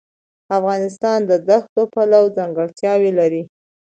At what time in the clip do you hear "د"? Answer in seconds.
1.29-1.31